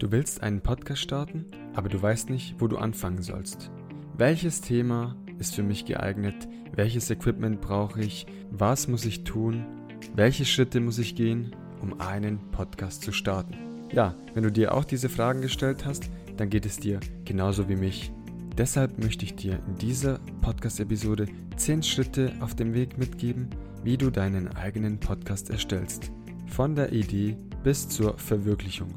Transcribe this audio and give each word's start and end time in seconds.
Du 0.00 0.10
willst 0.10 0.42
einen 0.42 0.62
Podcast 0.62 1.02
starten, 1.02 1.44
aber 1.74 1.90
du 1.90 2.00
weißt 2.00 2.30
nicht, 2.30 2.54
wo 2.58 2.68
du 2.68 2.78
anfangen 2.78 3.20
sollst. 3.20 3.70
Welches 4.16 4.62
Thema 4.62 5.14
ist 5.38 5.54
für 5.54 5.62
mich 5.62 5.84
geeignet? 5.84 6.48
Welches 6.74 7.10
Equipment 7.10 7.60
brauche 7.60 8.00
ich? 8.00 8.26
Was 8.50 8.88
muss 8.88 9.04
ich 9.04 9.24
tun? 9.24 9.66
Welche 10.14 10.46
Schritte 10.46 10.80
muss 10.80 10.96
ich 10.96 11.16
gehen, 11.16 11.54
um 11.82 12.00
einen 12.00 12.38
Podcast 12.50 13.02
zu 13.02 13.12
starten? 13.12 13.54
Ja, 13.92 14.14
wenn 14.32 14.42
du 14.42 14.50
dir 14.50 14.72
auch 14.72 14.86
diese 14.86 15.10
Fragen 15.10 15.42
gestellt 15.42 15.84
hast, 15.84 16.08
dann 16.38 16.48
geht 16.48 16.64
es 16.64 16.78
dir 16.78 16.98
genauso 17.26 17.68
wie 17.68 17.76
mich. 17.76 18.10
Deshalb 18.56 18.98
möchte 18.98 19.26
ich 19.26 19.36
dir 19.36 19.60
in 19.68 19.76
dieser 19.76 20.18
Podcast-Episode 20.40 21.26
10 21.56 21.82
Schritte 21.82 22.32
auf 22.40 22.54
dem 22.54 22.72
Weg 22.72 22.96
mitgeben, 22.96 23.50
wie 23.84 23.98
du 23.98 24.08
deinen 24.08 24.48
eigenen 24.56 24.98
Podcast 24.98 25.50
erstellst. 25.50 26.10
Von 26.46 26.74
der 26.74 26.90
Idee 26.90 27.36
bis 27.62 27.86
zur 27.86 28.16
Verwirklichung. 28.16 28.94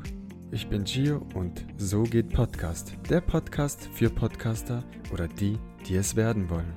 Ich 0.53 0.67
bin 0.67 0.83
Gio 0.83 1.25
und 1.33 1.65
so 1.77 2.03
geht 2.03 2.29
Podcast. 2.29 2.93
Der 3.09 3.21
Podcast 3.21 3.89
für 3.91 4.11
Podcaster 4.11 4.83
oder 5.11 5.27
die, 5.27 5.57
die 5.87 5.95
es 5.95 6.15
werden 6.15 6.47
wollen. 6.47 6.71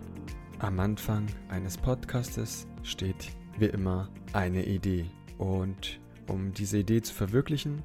Am 0.60 0.80
Anfang 0.80 1.26
eines 1.50 1.76
Podcastes 1.76 2.66
steht 2.82 3.36
wie 3.58 3.66
immer 3.66 4.08
eine 4.32 4.64
Idee. 4.64 5.04
Und 5.36 6.00
um 6.26 6.54
diese 6.54 6.78
Idee 6.78 7.02
zu 7.02 7.12
verwirklichen, 7.12 7.82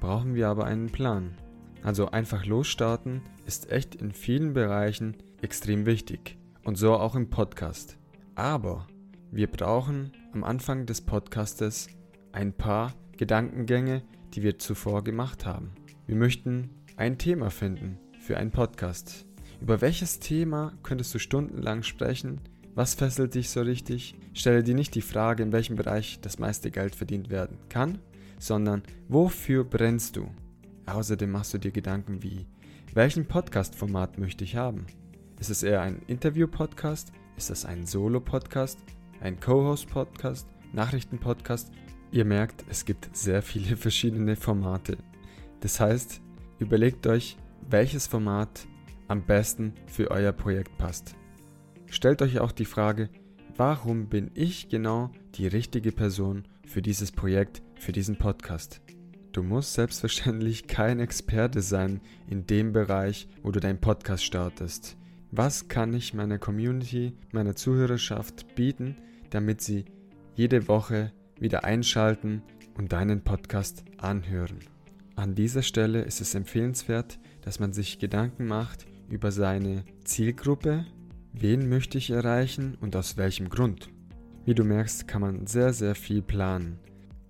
brauchen 0.00 0.34
wir 0.34 0.48
aber 0.48 0.64
einen 0.64 0.86
Plan. 0.86 1.36
Also 1.82 2.10
einfach 2.10 2.46
losstarten 2.46 3.20
ist 3.44 3.70
echt 3.70 3.94
in 3.94 4.12
vielen 4.12 4.54
Bereichen 4.54 5.18
extrem 5.42 5.84
wichtig. 5.84 6.38
Und 6.64 6.78
so 6.78 6.94
auch 6.94 7.14
im 7.14 7.28
Podcast. 7.28 7.98
Aber 8.36 8.86
wir 9.30 9.48
brauchen 9.48 10.12
am 10.32 10.44
Anfang 10.44 10.86
des 10.86 11.02
Podcastes 11.02 11.88
ein 12.32 12.54
paar 12.54 12.94
Gedankengänge, 13.18 14.02
die 14.36 14.42
wir 14.42 14.58
zuvor 14.58 15.02
gemacht 15.02 15.46
haben. 15.46 15.72
Wir 16.06 16.14
möchten 16.14 16.70
ein 16.96 17.16
Thema 17.16 17.50
finden 17.50 17.98
für 18.20 18.36
einen 18.36 18.50
Podcast. 18.50 19.24
Über 19.62 19.80
welches 19.80 20.18
Thema 20.18 20.74
könntest 20.82 21.14
du 21.14 21.18
stundenlang 21.18 21.82
sprechen? 21.82 22.42
Was 22.74 22.94
fesselt 22.94 23.34
dich 23.34 23.48
so 23.48 23.62
richtig? 23.62 24.14
Stelle 24.34 24.62
dir 24.62 24.74
nicht 24.74 24.94
die 24.94 25.00
Frage, 25.00 25.42
in 25.42 25.52
welchem 25.52 25.76
Bereich 25.76 26.20
das 26.20 26.38
meiste 26.38 26.70
Geld 26.70 26.94
verdient 26.94 27.30
werden 27.30 27.56
kann, 27.70 27.98
sondern 28.38 28.82
wofür 29.08 29.64
brennst 29.64 30.16
du? 30.16 30.28
Außerdem 30.84 31.30
machst 31.30 31.54
du 31.54 31.58
dir 31.58 31.70
Gedanken 31.70 32.22
wie, 32.22 32.46
welchen 32.92 33.26
Podcast-Format 33.26 34.18
möchte 34.18 34.44
ich 34.44 34.56
haben? 34.56 34.86
Ist 35.40 35.48
es 35.48 35.62
eher 35.62 35.80
ein 35.80 36.02
Interview-Podcast? 36.06 37.10
Ist 37.38 37.48
das 37.48 37.64
ein 37.64 37.86
Solo-Podcast? 37.86 38.78
Ein 39.20 39.40
Co-Host-Podcast? 39.40 40.46
Nachrichten-Podcast? 40.74 41.72
Ihr 42.12 42.24
merkt, 42.24 42.64
es 42.68 42.84
gibt 42.84 43.14
sehr 43.16 43.42
viele 43.42 43.76
verschiedene 43.76 44.36
Formate. 44.36 44.98
Das 45.60 45.80
heißt, 45.80 46.20
überlegt 46.58 47.06
euch, 47.06 47.36
welches 47.68 48.06
Format 48.06 48.66
am 49.08 49.24
besten 49.24 49.72
für 49.86 50.10
euer 50.10 50.32
Projekt 50.32 50.76
passt. 50.78 51.14
Stellt 51.86 52.22
euch 52.22 52.40
auch 52.40 52.52
die 52.52 52.64
Frage, 52.64 53.08
warum 53.56 54.08
bin 54.08 54.30
ich 54.34 54.68
genau 54.68 55.10
die 55.34 55.46
richtige 55.46 55.92
Person 55.92 56.44
für 56.66 56.82
dieses 56.82 57.12
Projekt, 57.12 57.62
für 57.76 57.92
diesen 57.92 58.16
Podcast? 58.16 58.80
Du 59.32 59.42
musst 59.42 59.74
selbstverständlich 59.74 60.66
kein 60.68 61.00
Experte 61.00 61.60
sein 61.60 62.00
in 62.28 62.46
dem 62.46 62.72
Bereich, 62.72 63.28
wo 63.42 63.50
du 63.50 63.60
deinen 63.60 63.80
Podcast 63.80 64.24
startest. 64.24 64.96
Was 65.30 65.68
kann 65.68 65.92
ich 65.92 66.14
meiner 66.14 66.38
Community, 66.38 67.12
meiner 67.32 67.54
Zuhörerschaft 67.54 68.54
bieten, 68.54 68.96
damit 69.30 69.60
sie 69.60 69.84
jede 70.34 70.68
Woche 70.68 71.12
wieder 71.38 71.64
einschalten 71.64 72.42
und 72.74 72.92
deinen 72.92 73.22
Podcast 73.22 73.84
anhören. 73.98 74.60
An 75.14 75.34
dieser 75.34 75.62
Stelle 75.62 76.02
ist 76.02 76.20
es 76.20 76.34
empfehlenswert, 76.34 77.18
dass 77.42 77.58
man 77.60 77.72
sich 77.72 77.98
Gedanken 77.98 78.46
macht 78.46 78.86
über 79.08 79.30
seine 79.30 79.84
Zielgruppe, 80.04 80.84
wen 81.32 81.68
möchte 81.68 81.98
ich 81.98 82.10
erreichen 82.10 82.76
und 82.80 82.96
aus 82.96 83.16
welchem 83.16 83.48
Grund. 83.48 83.88
Wie 84.44 84.54
du 84.54 84.64
merkst, 84.64 85.08
kann 85.08 85.22
man 85.22 85.46
sehr, 85.46 85.72
sehr 85.72 85.94
viel 85.94 86.22
planen. 86.22 86.78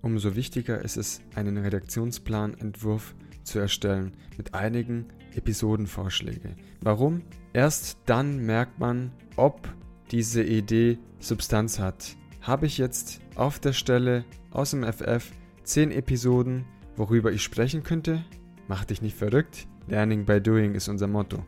Umso 0.01 0.35
wichtiger 0.35 0.81
ist 0.83 0.97
es, 0.97 1.21
einen 1.35 1.57
Redaktionsplanentwurf 1.57 3.15
zu 3.43 3.59
erstellen 3.59 4.13
mit 4.37 4.53
einigen 4.53 5.05
Episodenvorschläge. 5.35 6.55
Warum? 6.81 7.21
Erst 7.53 7.97
dann 8.05 8.45
merkt 8.45 8.79
man, 8.79 9.11
ob 9.35 9.67
diese 10.11 10.43
Idee 10.43 10.99
Substanz 11.19 11.79
hat. 11.79 12.15
Habe 12.47 12.65
ich 12.65 12.77
jetzt 12.77 13.19
auf 13.35 13.59
der 13.59 13.73
Stelle 13.73 14.23
aus 14.51 14.71
dem 14.71 14.85
FF 14.85 15.33
10 15.63 15.91
Episoden, 15.91 16.63
worüber 16.95 17.33
ich 17.33 17.43
sprechen 17.43 17.83
könnte? 17.83 18.23
Mach 18.69 18.85
dich 18.85 19.01
nicht 19.01 19.17
verrückt. 19.17 19.67
Learning 19.89 20.23
by 20.23 20.39
Doing 20.39 20.73
ist 20.73 20.87
unser 20.87 21.07
Motto. 21.07 21.45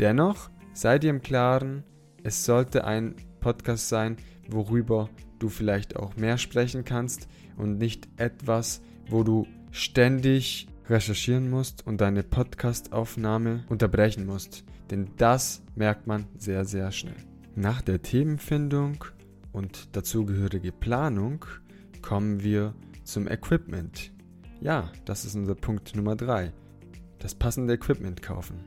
Dennoch 0.00 0.50
sei 0.72 0.98
dir 0.98 1.10
im 1.10 1.22
Klaren, 1.22 1.84
es 2.24 2.44
sollte 2.44 2.84
ein 2.84 3.14
Podcast 3.38 3.88
sein, 3.88 4.16
worüber 4.48 5.08
du 5.38 5.48
vielleicht 5.48 5.94
auch 5.94 6.16
mehr 6.16 6.36
sprechen 6.36 6.84
kannst 6.84 7.28
und 7.56 7.78
nicht 7.78 8.08
etwas, 8.16 8.82
wo 9.08 9.22
du 9.22 9.46
ständig 9.70 10.66
recherchieren 10.88 11.48
musst 11.48 11.86
und 11.86 12.00
deine 12.00 12.24
Podcastaufnahme 12.24 13.66
unterbrechen 13.68 14.26
musst. 14.26 14.64
Denn 14.90 15.12
das 15.16 15.62
merkt 15.76 16.08
man 16.08 16.26
sehr, 16.36 16.64
sehr 16.64 16.90
schnell. 16.90 17.14
Nach 17.54 17.82
der 17.82 18.02
Themenfindung 18.02 19.04
und 19.52 19.96
dazugehörige 19.96 20.72
Planung 20.72 21.44
kommen 22.02 22.42
wir 22.42 22.74
zum 23.04 23.28
Equipment. 23.28 24.12
Ja, 24.60 24.90
das 25.04 25.24
ist 25.24 25.34
unser 25.34 25.54
Punkt 25.54 25.94
Nummer 25.96 26.16
3. 26.16 26.52
Das 27.18 27.34
passende 27.34 27.74
Equipment 27.74 28.22
kaufen. 28.22 28.64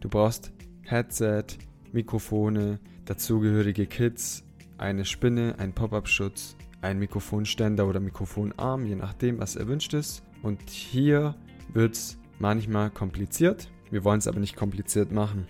Du 0.00 0.08
brauchst 0.08 0.52
Headset, 0.82 1.44
Mikrofone, 1.92 2.80
dazugehörige 3.04 3.86
Kits, 3.86 4.44
eine 4.78 5.04
Spinne, 5.04 5.56
ein 5.58 5.72
Pop-up-Schutz, 5.72 6.56
ein 6.80 6.98
Mikrofonständer 6.98 7.86
oder 7.86 8.00
Mikrofonarm, 8.00 8.84
je 8.86 8.96
nachdem, 8.96 9.38
was 9.38 9.56
erwünscht 9.56 9.94
ist. 9.94 10.22
Und 10.42 10.70
hier 10.70 11.34
wird 11.72 11.94
es 11.94 12.18
manchmal 12.38 12.90
kompliziert. 12.90 13.70
Wir 13.90 14.04
wollen 14.04 14.18
es 14.18 14.28
aber 14.28 14.40
nicht 14.40 14.56
kompliziert 14.56 15.12
machen. 15.12 15.46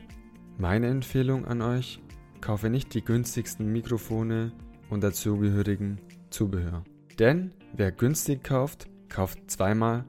Meine 0.59 0.87
Empfehlung 0.88 1.44
an 1.44 1.60
euch, 1.62 2.00
Kaufe 2.41 2.71
nicht 2.71 2.95
die 2.95 3.05
günstigsten 3.05 3.73
Mikrofone 3.73 4.53
und 4.91 5.03
dazugehörigen 5.03 6.01
Zubehör. 6.31 6.85
Denn 7.19 7.53
wer 7.73 7.93
günstig 7.93 8.45
kauft, 8.45 8.89
kauft 9.09 9.51
zweimal. 9.51 10.05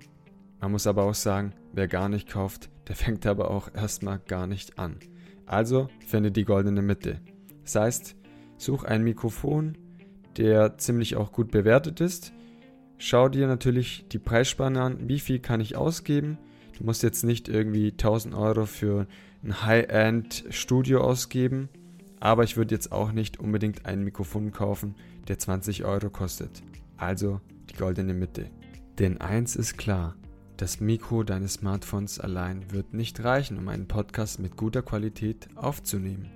Man 0.59 0.71
muss 0.71 0.87
aber 0.87 1.03
auch 1.03 1.15
sagen, 1.15 1.53
wer 1.73 1.87
gar 1.87 2.09
nicht 2.09 2.29
kauft, 2.29 2.69
der 2.87 2.95
fängt 2.97 3.25
aber 3.25 3.51
auch 3.51 3.73
erstmal 3.73 4.19
gar 4.19 4.47
nicht 4.47 4.77
an. 4.77 4.99
Also 5.45 5.89
finde 6.05 6.31
die 6.31 6.45
goldene 6.45 6.81
Mitte. 6.81 7.21
Das 7.63 7.75
heißt, 7.75 8.15
such 8.57 8.83
ein 8.83 9.03
Mikrofon, 9.03 9.77
der 10.37 10.77
ziemlich 10.77 11.15
auch 11.15 11.31
gut 11.31 11.51
bewertet 11.51 12.01
ist. 12.01 12.33
Schau 12.97 13.29
dir 13.29 13.47
natürlich 13.47 14.07
die 14.11 14.19
Preisspanne 14.19 14.81
an, 14.81 15.07
wie 15.07 15.19
viel 15.19 15.39
kann 15.39 15.61
ich 15.61 15.75
ausgeben. 15.75 16.37
Du 16.77 16.83
musst 16.83 17.03
jetzt 17.03 17.23
nicht 17.23 17.47
irgendwie 17.47 17.91
1000 17.91 18.35
Euro 18.35 18.65
für 18.65 19.07
ein 19.43 19.63
High-End-Studio 19.63 21.01
ausgeben. 21.01 21.69
Aber 22.19 22.43
ich 22.43 22.57
würde 22.57 22.73
jetzt 22.73 22.91
auch 22.91 23.11
nicht 23.11 23.39
unbedingt 23.39 23.85
ein 23.85 24.03
Mikrofon 24.03 24.51
kaufen, 24.51 24.95
der 25.27 25.37
20 25.37 25.85
Euro 25.85 26.09
kostet. 26.09 26.63
Also 26.97 27.41
die 27.69 27.75
goldene 27.75 28.13
Mitte. 28.13 28.49
Denn 28.99 29.21
eins 29.21 29.55
ist 29.55 29.77
klar, 29.77 30.15
das 30.57 30.79
Mikro 30.79 31.23
deines 31.23 31.53
Smartphones 31.53 32.19
allein 32.19 32.71
wird 32.71 32.93
nicht 32.93 33.23
reichen, 33.23 33.59
um 33.59 33.67
einen 33.67 33.87
Podcast 33.87 34.39
mit 34.39 34.57
guter 34.57 34.81
Qualität 34.81 35.47
aufzunehmen. 35.55 36.31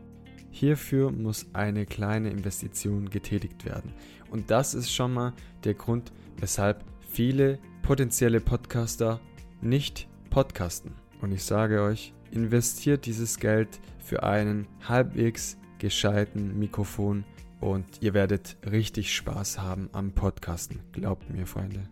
Hierfür 0.51 1.11
muss 1.11 1.47
eine 1.53 1.85
kleine 1.85 2.29
Investition 2.29 3.09
getätigt 3.09 3.65
werden. 3.65 3.93
Und 4.29 4.51
das 4.51 4.75
ist 4.75 4.93
schon 4.93 5.13
mal 5.13 5.33
der 5.63 5.73
Grund, 5.73 6.11
weshalb 6.37 6.83
viele 6.99 7.57
potenzielle 7.81 8.41
Podcaster 8.41 9.19
nicht 9.61 10.07
podcasten. 10.29 10.93
Und 11.21 11.31
ich 11.31 11.43
sage 11.43 11.81
euch, 11.81 12.13
investiert 12.31 13.05
dieses 13.05 13.37
Geld 13.37 13.79
für 13.97 14.23
einen 14.23 14.67
halbwegs 14.87 15.57
gescheiten 15.81 16.59
Mikrofon 16.59 17.25
und 17.59 17.85
ihr 18.01 18.13
werdet 18.13 18.55
richtig 18.69 19.15
Spaß 19.15 19.59
haben 19.59 19.89
am 19.93 20.11
Podcasten. 20.11 20.79
Glaubt 20.91 21.27
mir, 21.31 21.47
Freunde. 21.47 21.89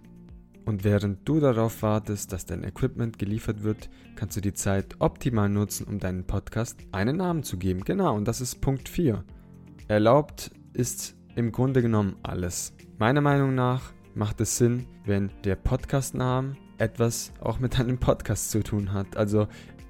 Und 0.64 0.84
während 0.84 1.28
du 1.28 1.40
darauf 1.40 1.82
wartest, 1.82 2.32
dass 2.32 2.46
dein 2.46 2.64
Equipment 2.64 3.18
geliefert 3.18 3.64
wird, 3.64 3.90
kannst 4.16 4.38
du 4.38 4.42
die 4.42 4.54
Zeit 4.54 4.98
optimal 5.00 5.50
nutzen, 5.50 5.88
um 5.88 5.98
deinen 5.98 6.24
Podcast 6.24 6.78
einen 6.92 7.18
Namen 7.18 7.42
zu 7.42 7.58
geben. 7.58 7.84
Genau, 7.84 8.16
und 8.16 8.28
das 8.28 8.42
ist 8.42 8.62
Punkt 8.62 8.88
4. 8.88 9.24
Erlaubt 9.88 10.52
ist 10.74 11.16
im 11.36 11.52
Grunde 11.52 11.82
genommen 11.82 12.18
alles. 12.22 12.76
Meiner 13.00 13.22
Meinung 13.22 13.56
nach 13.56 13.92
macht 14.14 14.40
es 14.40 14.56
Sinn, 14.56 14.86
wenn 15.06 15.32
der 15.46 15.56
Podcastname 15.56 16.56
etwas 16.78 17.34
auch 17.40 17.58
mit 17.58 17.80
deinem 17.80 17.98
Podcast 17.98 18.52
zu 18.52 18.62
tun 18.62 18.94
hat. 18.94 19.18
Also 19.18 19.48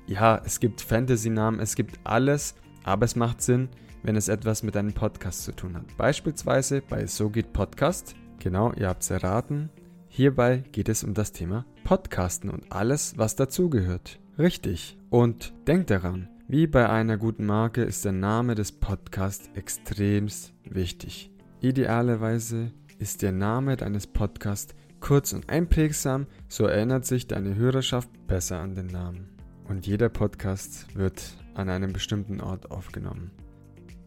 ja, 0.07 0.41
es 0.45 0.61
gibt 0.61 0.79
Fantasy-Namen, 0.79 1.59
es 1.59 1.75
gibt 1.75 1.99
alles, 2.05 2.55
aber 2.85 3.03
es 3.03 3.17
macht 3.17 3.41
Sinn, 3.41 3.69
wenn 4.03 4.15
es 4.15 4.27
etwas 4.27 4.63
mit 4.63 4.75
einem 4.77 4.93
Podcast 4.93 5.43
zu 5.43 5.51
tun 5.51 5.75
hat. 5.75 5.97
Beispielsweise 5.97 6.81
bei 6.81 7.05
So 7.05 7.29
geht 7.29 7.53
Podcast. 7.53 8.15
Genau, 8.39 8.71
ihr 8.73 8.87
habt 8.87 9.03
es 9.03 9.09
erraten. 9.09 9.69
Hierbei 10.07 10.63
geht 10.71 10.89
es 10.89 11.03
um 11.03 11.13
das 11.13 11.31
Thema 11.31 11.65
Podcasten 11.83 12.49
und 12.49 12.71
alles, 12.71 13.17
was 13.17 13.35
dazugehört. 13.35 14.19
Richtig. 14.37 14.97
Und 15.09 15.53
denk 15.67 15.87
daran, 15.87 16.29
wie 16.47 16.65
bei 16.65 16.89
einer 16.89 17.17
guten 17.17 17.45
Marke 17.45 17.83
ist 17.83 18.05
der 18.05 18.11
Name 18.11 18.55
des 18.55 18.71
Podcasts 18.71 19.49
extremst 19.53 20.53
wichtig. 20.63 21.31
Idealerweise 21.61 22.71
ist 22.97 23.21
der 23.21 23.31
Name 23.31 23.75
deines 23.75 24.07
Podcasts 24.07 24.73
kurz 24.99 25.33
und 25.33 25.49
einprägsam, 25.49 26.27
so 26.47 26.65
erinnert 26.65 27.05
sich 27.05 27.27
deine 27.27 27.55
Hörerschaft 27.55 28.09
besser 28.27 28.59
an 28.59 28.75
den 28.75 28.87
Namen. 28.87 29.29
Und 29.67 29.85
jeder 29.85 30.09
Podcast 30.09 30.95
wird 30.95 31.35
an 31.53 31.69
einem 31.69 31.93
bestimmten 31.93 32.41
Ort 32.41 32.71
aufgenommen. 32.71 33.31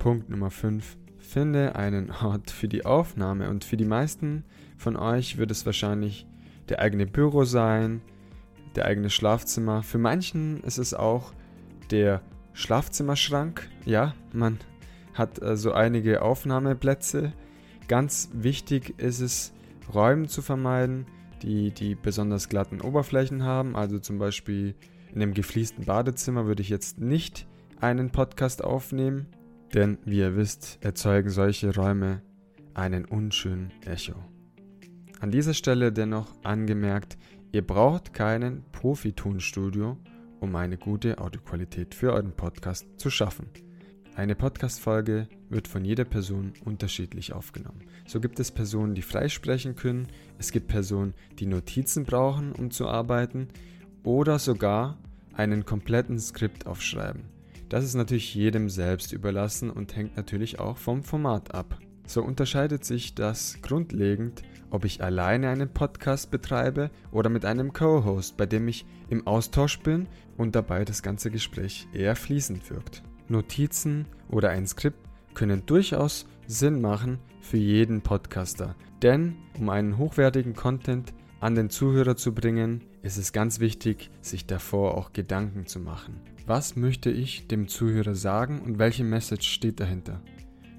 Punkt 0.03 0.29
Nummer 0.31 0.51
5. 0.51 0.97
Finde 1.21 1.77
einen 1.77 2.11
Ort 2.11 2.51
für 2.51 2.67
die 2.67 2.85
Aufnahme 2.85 3.49
und 3.49 3.63
für 3.63 3.77
die 3.77 3.85
meisten 3.85 4.43
von 4.77 4.97
euch 4.97 5.39
wird 5.39 5.53
es 5.53 5.65
wahrscheinlich 5.65 6.27
der 6.69 6.81
eigene 6.81 7.07
Büro 7.07 7.45
sein, 7.45 8.01
der 8.75 8.87
eigene 8.87 9.11
Schlafzimmer. 9.11 9.85
Für 9.85 9.99
manchen 9.99 10.61
ist 10.65 10.79
es 10.79 10.93
auch 10.93 11.33
der 11.93 12.21
Schlafzimmerschrank. 12.53 13.69
Ja, 13.85 14.17
man 14.33 14.59
hat 15.15 15.41
äh, 15.41 15.57
so 15.57 15.71
einige 15.71 16.23
Aufnahmeplätze. 16.23 17.33
Ganz 17.87 18.29
wichtig 18.33 18.99
ist 18.99 19.21
es, 19.21 19.53
Räume 19.95 20.27
zu 20.27 20.43
vermeiden, 20.43 21.07
die, 21.43 21.71
die 21.71 21.95
besonders 21.95 22.49
glatten 22.49 22.81
Oberflächen 22.81 23.45
haben. 23.45 23.77
Also 23.77 24.01
zum 24.01 24.19
Beispiel 24.19 24.75
in 25.15 25.23
einem 25.23 25.33
gefliesten 25.33 25.85
Badezimmer 25.85 26.47
würde 26.47 26.63
ich 26.63 26.71
jetzt 26.71 26.99
nicht 26.99 27.47
einen 27.81 28.11
Podcast 28.11 28.65
aufnehmen, 28.65 29.29
denn 29.75 29.99
wie 30.05 30.19
ihr 30.19 30.37
wisst, 30.37 30.79
erzeugen 30.81 31.31
solche 31.31 31.75
Räume 31.75 32.23
einen 32.75 33.05
unschönen 33.05 33.73
Echo. 33.85 34.15
An 35.21 35.31
dieser 35.31 35.55
Stelle 35.55 35.93
dennoch 35.93 36.35
angemerkt, 36.43 37.17
ihr 37.53 37.67
braucht 37.67 38.13
keinen 38.13 38.65
Profi-Tonstudio, 38.73 39.97
um 40.41 40.57
eine 40.57 40.77
gute 40.77 41.19
Audioqualität 41.19 41.95
für 41.95 42.13
euren 42.13 42.33
Podcast 42.33 42.87
zu 42.97 43.09
schaffen. 43.11 43.47
Eine 44.15 44.35
Podcast-Folge 44.35 45.29
wird 45.49 45.69
von 45.69 45.85
jeder 45.85 46.05
Person 46.05 46.53
unterschiedlich 46.65 47.33
aufgenommen. 47.33 47.81
So 48.07 48.21
gibt 48.21 48.41
es 48.41 48.51
Personen, 48.51 48.95
die 48.95 49.03
freisprechen 49.03 49.75
können, 49.75 50.09
es 50.39 50.53
gibt 50.53 50.69
Personen, 50.69 51.15
die 51.39 51.47
Notizen 51.47 52.05
brauchen, 52.05 52.53
um 52.53 52.71
zu 52.71 52.89
arbeiten, 52.89 53.49
oder 54.03 54.39
sogar 54.39 54.99
einen 55.33 55.65
kompletten 55.65 56.19
Skript 56.19 56.67
aufschreiben. 56.67 57.23
Das 57.73 57.85
ist 57.85 57.95
natürlich 57.95 58.35
jedem 58.35 58.69
selbst 58.69 59.15
überlassen 59.15 59.71
und 59.71 59.97
hängt 59.97 60.15
natürlich 60.15 60.61
auch 60.61 60.77
vom 60.77 61.03
Format 61.03 61.55
ab. 61.55 61.79
So 62.07 62.23
unterscheidet 62.23 62.85
sich 62.85 63.15
das 63.15 63.63
grundlegend, 63.63 64.43
ob 64.69 64.85
ich 64.85 65.03
alleine 65.03 65.49
einen 65.49 65.73
Podcast 65.73 66.31
betreibe 66.31 66.91
oder 67.13 67.31
mit 67.31 67.47
einem 67.47 67.73
Co-Host, 67.73 68.37
bei 68.37 68.45
dem 68.45 68.69
ich 68.69 68.85
im 69.09 69.27
Austausch 69.27 69.81
bin 69.81 70.07
und 70.37 70.55
dabei 70.55 70.85
das 70.85 71.03
ganze 71.03 71.31
Gespräch 71.31 71.89
eher 71.95 72.15
fließend 72.15 72.69
wirkt. 72.69 73.03
Notizen 73.29 74.05
oder 74.29 74.51
ein 74.51 74.67
Skript 74.67 75.09
können 75.33 75.65
durchaus 75.65 76.27
Sinn 76.47 76.79
machen 76.79 77.21
für 77.41 77.57
jeden 77.57 78.03
Podcaster. 78.03 78.77
Denn 79.01 79.37
um 79.59 79.71
einen 79.71 79.97
hochwertigen 79.97 80.55
Content 80.55 81.15
an 81.43 81.57
den 81.57 81.71
Zuhörer 81.71 82.15
zu 82.15 82.33
bringen, 82.33 82.85
ist 83.03 83.19
es 83.19 83.33
ganz 83.33 83.59
wichtig, 83.59 84.11
sich 84.21 84.47
davor 84.47 84.97
auch 84.97 85.13
Gedanken 85.13 85.67
zu 85.67 85.81
machen. 85.81 86.21
Was 86.47 86.77
möchte 86.77 87.11
ich 87.11 87.49
dem 87.49 87.67
Zuhörer 87.67 88.15
sagen 88.15 88.61
und 88.61 88.79
welche 88.79 89.03
Message 89.03 89.49
steht 89.49 89.81
dahinter? 89.81 90.23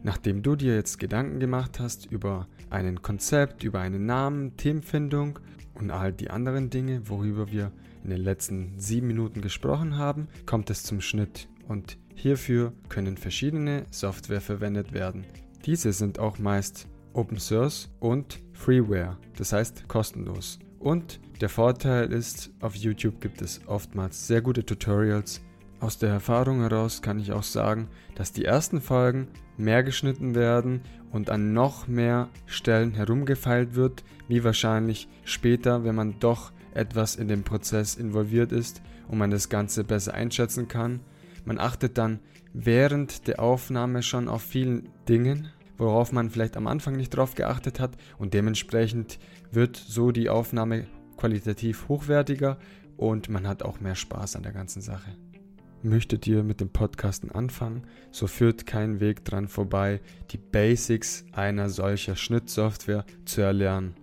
Nachdem 0.04 0.42
du 0.42 0.56
dir 0.56 0.74
jetzt 0.74 1.00
Gedanken 1.00 1.42
gemacht 1.42 1.82
hast 1.82 2.06
über 2.06 2.48
ein 2.70 3.02
Konzept, 3.02 3.66
über 3.66 3.82
einen 3.82 4.06
Namen, 4.06 4.56
Themenfindung 4.56 5.40
und 5.74 5.92
all 5.92 6.14
die 6.14 6.30
anderen 6.30 6.70
Dinge, 6.70 7.10
worüber 7.10 7.52
wir 7.52 7.74
in 8.06 8.12
den 8.12 8.22
letzten 8.22 8.80
sieben 8.80 9.08
Minuten 9.08 9.42
gesprochen 9.42 9.98
haben, 9.98 10.30
kommt 10.46 10.70
es 10.70 10.84
zum 10.84 11.02
Schnitt 11.02 11.50
und 11.68 11.98
hierfür 12.16 12.72
können 12.88 13.18
verschiedene 13.18 13.84
Software 13.92 14.42
verwendet 14.42 14.94
werden. 14.94 15.26
Diese 15.66 15.92
sind 15.92 16.20
auch 16.20 16.40
meist 16.40 16.88
Open 17.14 17.40
Source 17.40 17.90
und 18.00 18.40
Freeware, 18.54 19.18
das 19.38 19.54
heißt 19.54 19.88
kostenlos. 19.88 20.60
Und 20.80 21.20
der 21.40 21.50
Vorteil 21.50 22.12
ist, 22.12 22.52
auf 22.60 22.76
YouTube 22.76 23.22
gibt 23.22 23.42
es 23.42 23.62
oftmals 23.68 24.28
sehr 24.28 24.42
gute 24.42 24.66
Tutorials. 24.66 25.42
Aus 25.80 25.98
der 25.98 26.10
Erfahrung 26.10 26.62
heraus 26.62 27.02
kann 27.02 27.20
ich 27.20 27.32
auch 27.32 27.44
sagen, 27.44 27.90
dass 28.16 28.32
die 28.32 28.46
ersten 28.46 28.82
Folgen 28.82 29.28
mehr 29.58 29.84
geschnitten 29.84 30.36
werden 30.36 30.82
und 31.12 31.30
an 31.30 31.54
noch 31.54 31.88
mehr 31.88 32.30
Stellen 32.46 32.94
herumgefeilt 32.94 33.76
wird, 33.76 34.04
wie 34.28 34.44
wahrscheinlich 34.44 35.08
später, 35.26 35.84
wenn 35.84 35.96
man 35.96 36.20
doch 36.20 36.52
etwas 36.74 37.16
in 37.16 37.28
dem 37.28 37.44
Prozess 37.44 37.96
involviert 37.96 38.52
ist 38.52 38.82
und 39.08 39.18
man 39.18 39.32
das 39.32 39.50
Ganze 39.50 39.84
besser 39.84 40.14
einschätzen 40.14 40.68
kann. 40.68 41.02
Man 41.46 41.60
achtet 41.60 41.98
dann 41.98 42.20
während 42.54 43.28
der 43.28 43.40
Aufnahme 43.42 44.04
schon 44.04 44.28
auf 44.28 44.42
vielen 44.42 44.90
Dingen, 45.08 45.50
worauf 45.84 46.12
man 46.12 46.30
vielleicht 46.30 46.58
am 46.58 46.68
Anfang 46.68 46.96
nicht 46.96 47.10
drauf 47.10 47.36
geachtet 47.36 47.80
hat 47.80 47.98
und 48.18 48.34
dementsprechend 48.34 49.20
wird 49.52 49.76
so 49.76 50.12
die 50.12 50.30
Aufnahme 50.30 50.88
qualitativ 51.18 51.88
hochwertiger 51.90 52.58
und 52.98 53.30
man 53.30 53.48
hat 53.48 53.64
auch 53.64 53.80
mehr 53.80 53.96
Spaß 53.96 54.36
an 54.36 54.44
der 54.44 54.54
ganzen 54.54 54.82
Sache. 54.82 55.12
Möchtet 55.82 56.26
ihr 56.28 56.44
mit 56.44 56.62
dem 56.62 56.70
Podcasten 56.70 57.32
anfangen, 57.32 57.84
so 58.12 58.28
führt 58.28 58.66
kein 58.66 59.02
Weg 59.02 59.26
dran 59.26 59.50
vorbei, 59.50 60.00
die 60.32 60.38
Basics 60.38 61.26
einer 61.34 61.70
solcher 61.70 62.16
Schnittsoftware 62.16 63.06
zu 63.26 63.42
erlernen. 63.42 63.96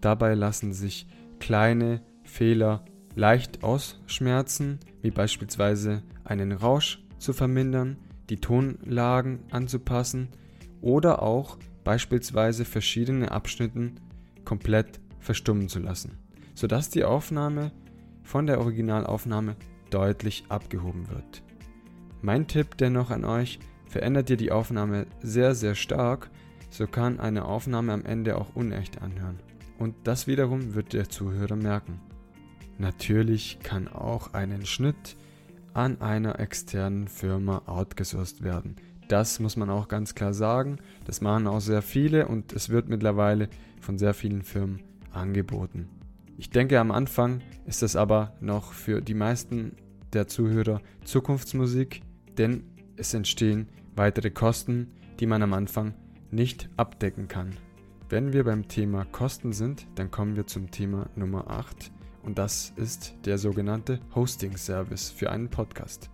Dabei 0.00 0.34
lassen 0.34 0.72
sich 0.72 1.06
kleine 1.38 2.00
Fehler 2.24 2.84
leicht 3.14 3.62
ausschmerzen, 3.62 4.78
wie 5.02 5.10
beispielsweise 5.10 6.02
einen 6.24 6.52
Rausch 6.52 7.02
zu 7.18 7.34
vermindern, 7.34 7.98
die 8.30 8.38
Tonlagen 8.38 9.40
anzupassen 9.50 10.28
oder 10.86 11.20
auch 11.20 11.58
beispielsweise 11.82 12.64
verschiedene 12.64 13.32
Abschnitten 13.32 13.96
komplett 14.44 15.00
verstummen 15.18 15.68
zu 15.68 15.80
lassen, 15.80 16.16
sodass 16.54 16.90
die 16.90 17.02
Aufnahme 17.02 17.72
von 18.22 18.46
der 18.46 18.60
Originalaufnahme 18.60 19.56
deutlich 19.90 20.44
abgehoben 20.48 21.08
wird. 21.08 21.42
Mein 22.22 22.46
Tipp 22.46 22.76
dennoch 22.78 23.10
an 23.10 23.24
euch, 23.24 23.58
verändert 23.86 24.30
ihr 24.30 24.36
die 24.36 24.52
Aufnahme 24.52 25.08
sehr, 25.20 25.56
sehr 25.56 25.74
stark, 25.74 26.30
so 26.70 26.86
kann 26.86 27.18
eine 27.18 27.46
Aufnahme 27.46 27.92
am 27.92 28.04
Ende 28.04 28.38
auch 28.38 28.54
unecht 28.54 29.02
anhören. 29.02 29.40
Und 29.78 29.96
das 30.04 30.28
wiederum 30.28 30.74
wird 30.74 30.92
der 30.92 31.08
Zuhörer 31.08 31.56
merken. 31.56 32.00
Natürlich 32.78 33.58
kann 33.60 33.88
auch 33.88 34.34
ein 34.34 34.64
Schnitt 34.66 35.16
an 35.74 36.00
einer 36.00 36.38
externen 36.38 37.08
Firma 37.08 37.62
outgesourced 37.66 38.44
werden. 38.44 38.76
Das 39.08 39.38
muss 39.38 39.56
man 39.56 39.70
auch 39.70 39.88
ganz 39.88 40.14
klar 40.14 40.34
sagen. 40.34 40.78
Das 41.04 41.20
machen 41.20 41.46
auch 41.46 41.60
sehr 41.60 41.82
viele 41.82 42.26
und 42.26 42.52
es 42.52 42.68
wird 42.70 42.88
mittlerweile 42.88 43.48
von 43.80 43.98
sehr 43.98 44.14
vielen 44.14 44.42
Firmen 44.42 44.82
angeboten. 45.12 45.88
Ich 46.36 46.50
denke, 46.50 46.78
am 46.80 46.90
Anfang 46.90 47.40
ist 47.64 47.82
das 47.82 47.96
aber 47.96 48.34
noch 48.40 48.72
für 48.72 49.00
die 49.00 49.14
meisten 49.14 49.72
der 50.12 50.26
Zuhörer 50.26 50.80
Zukunftsmusik, 51.04 52.02
denn 52.36 52.64
es 52.96 53.14
entstehen 53.14 53.68
weitere 53.94 54.30
Kosten, 54.30 54.92
die 55.20 55.26
man 55.26 55.42
am 55.42 55.54
Anfang 55.54 55.94
nicht 56.30 56.68
abdecken 56.76 57.28
kann. 57.28 57.56
Wenn 58.08 58.32
wir 58.32 58.44
beim 58.44 58.68
Thema 58.68 59.04
Kosten 59.04 59.52
sind, 59.52 59.86
dann 59.94 60.10
kommen 60.10 60.36
wir 60.36 60.46
zum 60.46 60.70
Thema 60.70 61.08
Nummer 61.16 61.48
8 61.50 61.90
und 62.22 62.38
das 62.38 62.72
ist 62.76 63.14
der 63.24 63.38
sogenannte 63.38 64.00
Hosting 64.14 64.56
Service 64.56 65.10
für 65.10 65.30
einen 65.30 65.48
Podcast. 65.48 66.10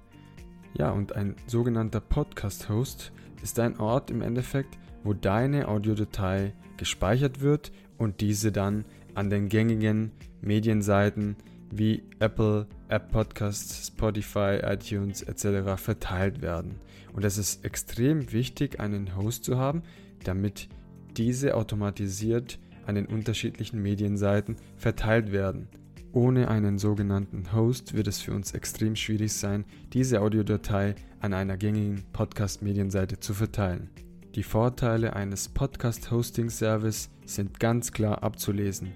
Ja, 0.74 0.90
und 0.90 1.14
ein 1.14 1.36
sogenannter 1.46 2.00
Podcast-Host 2.00 3.12
ist 3.42 3.58
ein 3.58 3.78
Ort 3.78 4.10
im 4.10 4.22
Endeffekt, 4.22 4.78
wo 5.04 5.12
deine 5.12 5.68
Audiodatei 5.68 6.54
gespeichert 6.76 7.40
wird 7.40 7.72
und 7.98 8.20
diese 8.20 8.52
dann 8.52 8.84
an 9.14 9.28
den 9.28 9.48
gängigen 9.48 10.12
Medienseiten 10.40 11.36
wie 11.70 12.02
Apple, 12.18 12.66
App 12.88 13.10
Podcasts, 13.10 13.88
Spotify, 13.88 14.60
iTunes 14.62 15.22
etc. 15.22 15.76
verteilt 15.76 16.40
werden. 16.42 16.76
Und 17.12 17.24
es 17.24 17.36
ist 17.36 17.64
extrem 17.64 18.32
wichtig, 18.32 18.80
einen 18.80 19.16
Host 19.16 19.44
zu 19.44 19.58
haben, 19.58 19.82
damit 20.24 20.68
diese 21.16 21.54
automatisiert 21.54 22.58
an 22.86 22.94
den 22.94 23.06
unterschiedlichen 23.06 23.82
Medienseiten 23.82 24.56
verteilt 24.76 25.32
werden. 25.32 25.68
Ohne 26.14 26.48
einen 26.48 26.78
sogenannten 26.78 27.54
Host 27.54 27.94
wird 27.94 28.06
es 28.06 28.20
für 28.20 28.34
uns 28.34 28.52
extrem 28.52 28.96
schwierig 28.96 29.32
sein, 29.32 29.64
diese 29.94 30.20
Audiodatei 30.20 30.94
an 31.20 31.32
einer 31.32 31.56
gängigen 31.56 32.04
Podcast-Medienseite 32.12 33.18
zu 33.18 33.32
verteilen. 33.32 33.88
Die 34.34 34.42
Vorteile 34.42 35.16
eines 35.16 35.48
Podcast-Hosting-Service 35.48 37.10
sind 37.24 37.58
ganz 37.58 37.92
klar 37.92 38.22
abzulesen. 38.22 38.92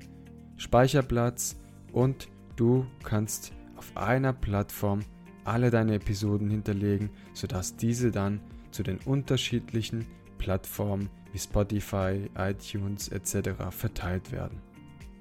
Speicherplatz 0.59 1.57
und 1.93 2.29
du 2.57 2.87
kannst 3.03 3.53
auf 3.77 3.97
einer 3.97 4.35
Plattform 4.35 5.01
alle 5.45 5.71
deine 5.71 5.95
Episoden 5.95 6.51
hinterlegen, 6.51 7.09
sodass 7.33 7.77
diese 7.77 8.11
dann 8.11 8.41
zu 8.73 8.83
den 8.83 8.99
unterschiedlichen 8.99 10.05
Plattformen 10.37 11.09
wie 11.33 11.39
Spotify, 11.39 12.31
iTunes 12.37 13.09
etc. 13.09 13.51
verteilt 13.71 14.33
werden. 14.33 14.66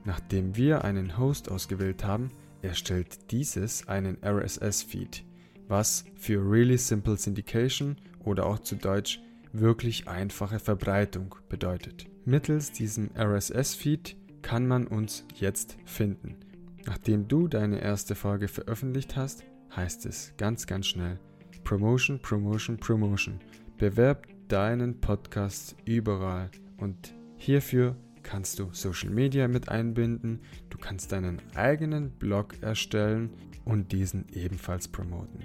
Nachdem 0.06 0.56
wir 0.56 0.84
einen 0.84 1.18
Host 1.18 1.50
ausgewählt 1.52 2.06
haben, 2.06 2.30
erstellt 2.62 3.32
dieses 3.32 3.88
einen 3.88 4.18
RSS-Feed, 4.24 5.24
was 5.68 6.06
für 6.16 6.40
Really 6.40 6.78
Simple 6.78 7.18
Syndication 7.18 7.98
oder 8.24 8.46
auch 8.46 8.60
zu 8.60 8.76
Deutsch 8.76 9.20
wirklich 9.52 10.08
einfache 10.08 10.60
Verbreitung 10.60 11.36
bedeutet. 11.50 12.06
Mittels 12.26 12.72
diesem 12.72 13.10
RSS-Feed 13.18 14.16
kann 14.42 14.68
man 14.68 14.88
uns 14.88 15.26
jetzt 15.36 15.78
finden. 15.86 16.38
Nachdem 16.86 17.28
du 17.28 17.48
deine 17.48 17.82
erste 17.82 18.14
Folge 18.14 18.48
veröffentlicht 18.48 19.16
hast, 19.16 19.44
heißt 19.76 20.06
es 20.06 20.34
ganz, 20.38 20.68
ganz 20.68 20.86
schnell 20.88 21.20
Promotion, 21.64 22.20
Promotion, 22.20 22.78
Promotion. 22.78 23.40
Bewerb 23.78 24.28
deinen 24.48 25.02
Podcast 25.02 25.76
überall 25.86 26.52
und 26.78 27.16
hierfür 27.38 27.96
kannst 28.26 28.60
du 28.60 28.70
Social 28.74 29.12
Media 29.12 29.48
mit 29.48 29.70
einbinden, 29.70 30.42
du 30.70 30.78
kannst 30.78 31.12
deinen 31.12 31.42
eigenen 31.54 32.10
Blog 32.10 32.62
erstellen 32.62 33.30
und 33.64 33.92
diesen 33.92 34.28
ebenfalls 34.34 34.88
promoten. 34.88 35.40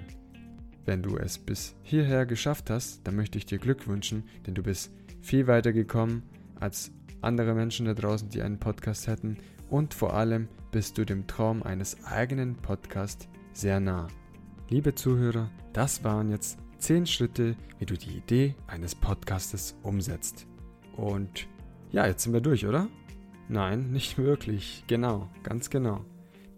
Wenn 0.83 1.03
du 1.03 1.15
es 1.17 1.37
bis 1.37 1.75
hierher 1.83 2.25
geschafft 2.25 2.69
hast, 2.69 3.05
dann 3.05 3.15
möchte 3.15 3.37
ich 3.37 3.45
dir 3.45 3.59
Glück 3.59 3.87
wünschen, 3.87 4.23
denn 4.45 4.55
du 4.55 4.63
bist 4.63 4.91
viel 5.21 5.45
weiter 5.47 5.71
gekommen 5.71 6.23
als 6.59 6.91
andere 7.21 7.53
Menschen 7.53 7.85
da 7.85 7.93
draußen, 7.93 8.29
die 8.29 8.41
einen 8.41 8.59
Podcast 8.59 9.07
hätten 9.07 9.37
und 9.69 9.93
vor 9.93 10.15
allem 10.15 10.47
bist 10.71 10.97
du 10.97 11.05
dem 11.05 11.27
Traum 11.27 11.61
eines 11.61 12.03
eigenen 12.03 12.55
Podcasts 12.55 13.29
sehr 13.53 13.79
nah. 13.79 14.07
Liebe 14.69 14.95
Zuhörer, 14.95 15.51
das 15.71 16.03
waren 16.03 16.31
jetzt 16.31 16.57
10 16.79 17.05
Schritte, 17.05 17.55
wie 17.77 17.85
du 17.85 17.95
die 17.95 18.17
Idee 18.17 18.55
eines 18.65 18.95
Podcastes 18.95 19.75
umsetzt. 19.83 20.47
Und 20.97 21.47
ja, 21.91 22.07
jetzt 22.07 22.23
sind 22.23 22.33
wir 22.33 22.41
durch, 22.41 22.65
oder? 22.65 22.87
Nein, 23.49 23.91
nicht 23.91 24.17
wirklich. 24.17 24.83
Genau, 24.87 25.29
ganz 25.43 25.69
genau. 25.69 26.05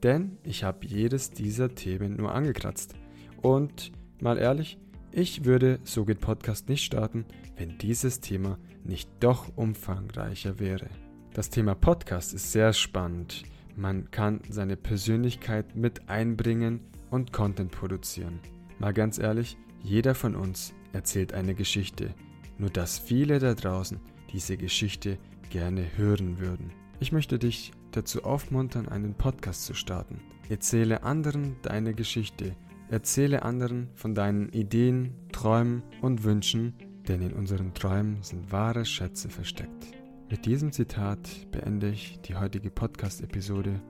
Denn 0.04 0.38
ich 0.44 0.64
habe 0.64 0.86
jedes 0.86 1.32
dieser 1.32 1.74
Themen 1.76 2.18
nur 2.18 2.34
angekratzt. 2.34 2.96
Und 3.42 3.92
mal 4.22 4.38
ehrlich, 4.38 4.78
ich 5.12 5.46
würde 5.46 5.80
So 5.84 6.06
geht 6.06 6.20
Podcast 6.20 6.70
nicht 6.70 6.84
starten, 6.84 7.26
wenn 7.56 7.78
dieses 7.78 8.20
Thema 8.20 8.58
nicht 8.84 9.10
doch 9.20 9.56
umfangreicher 9.56 10.60
wäre. 10.60 10.88
Das 11.34 11.50
Thema 11.50 11.74
Podcast 11.76 12.34
ist 12.34 12.52
sehr 12.52 12.74
spannend. 12.74 13.44
Man 13.76 14.12
kann 14.12 14.42
seine 14.50 14.76
Persönlichkeit 14.76 15.76
mit 15.76 16.10
einbringen 16.10 16.82
und 17.10 17.32
Content 17.32 17.72
produzieren. 17.72 18.40
Mal 18.80 18.94
ganz 18.94 19.18
ehrlich, 19.18 19.58
jeder 19.82 20.16
von 20.16 20.36
uns 20.36 20.74
erzählt 20.92 21.34
eine 21.34 21.56
Geschichte, 21.56 22.14
nur 22.58 22.70
dass 22.70 23.00
viele 23.00 23.40
da 23.40 23.54
draußen 23.54 24.00
diese 24.34 24.58
Geschichte 24.58 25.18
gerne 25.50 25.86
hören 25.96 26.40
würden. 26.40 26.72
Ich 27.00 27.12
möchte 27.12 27.40
dich 27.40 27.72
dazu 27.92 28.24
aufmuntern, 28.24 28.90
einen 28.90 29.14
Podcast 29.14 29.66
zu 29.66 29.74
starten. 29.74 30.20
Erzähle 30.50 31.04
anderen 31.04 31.56
deine 31.62 31.94
Geschichte. 31.94 32.56
Erzähle 32.90 33.44
anderen 33.44 33.90
von 33.94 34.14
deinen 34.14 34.50
Ideen, 34.50 35.16
Träumen 35.32 35.84
und 36.02 36.24
Wünschen, 36.24 36.74
denn 37.08 37.22
in 37.22 37.34
unseren 37.34 37.74
Träumen 37.74 38.22
sind 38.22 38.52
wahre 38.52 38.86
Schätze 38.86 39.30
versteckt. 39.30 39.88
Mit 40.30 40.46
diesem 40.46 40.72
Zitat 40.72 41.52
beende 41.52 41.90
ich 41.90 42.20
die 42.22 42.36
heutige 42.36 42.70
Podcast-Episode. 42.70 43.82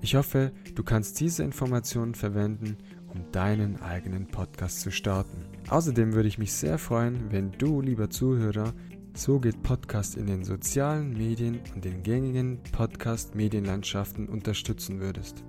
Ich 0.00 0.16
hoffe, 0.16 0.52
du 0.74 0.82
kannst 0.82 1.20
diese 1.20 1.44
Informationen 1.44 2.14
verwenden, 2.14 2.76
um 3.08 3.30
deinen 3.32 3.80
eigenen 3.80 4.26
Podcast 4.26 4.80
zu 4.80 4.90
starten. 4.90 5.44
Außerdem 5.68 6.12
würde 6.12 6.28
ich 6.28 6.38
mich 6.38 6.52
sehr 6.52 6.78
freuen, 6.78 7.30
wenn 7.30 7.52
du, 7.52 7.80
lieber 7.80 8.10
Zuhörer, 8.10 8.74
so 9.14 9.38
geht 9.38 9.62
Podcast 9.62 10.16
in 10.16 10.26
den 10.26 10.44
sozialen 10.44 11.12
Medien 11.16 11.60
und 11.74 11.84
den 11.84 12.02
gängigen 12.02 12.60
Podcast-Medienlandschaften 12.72 14.28
unterstützen 14.28 15.00
würdest. 15.00 15.44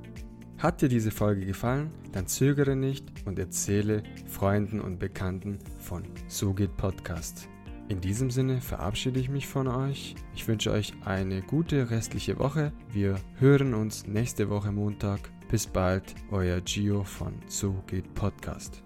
Hat 0.58 0.82
dir 0.82 0.90
diese 0.90 1.12
Folge 1.12 1.46
gefallen, 1.46 1.92
dann 2.14 2.28
zögere 2.28 2.76
nicht 2.76 3.06
und 3.26 3.38
erzähle 3.40 4.04
Freunden 4.28 4.80
und 4.80 5.00
Bekannten 5.00 5.60
von 5.80 6.04
So 6.28 6.54
geht 6.54 6.78
Podcast. 6.78 7.50
In 7.90 8.02
diesem 8.02 8.32
Sinne 8.32 8.62
verabschiede 8.62 9.20
ich 9.20 9.30
mich 9.30 9.48
von 9.48 9.68
euch. 9.68 10.16
Ich 10.34 10.48
wünsche 10.48 10.72
euch 10.72 10.94
eine 11.04 11.42
gute 11.42 11.92
restliche 11.92 12.40
Woche. 12.40 12.72
Wir 12.92 13.16
hören 13.36 13.74
uns 13.74 14.08
nächste 14.08 14.50
Woche 14.50 14.72
Montag. 14.72 15.20
Bis 15.50 15.68
bald, 15.68 16.16
euer 16.32 16.62
Gio 16.62 17.04
von 17.04 17.34
So 17.48 17.84
geht 17.86 18.12
Podcast. 18.16 18.85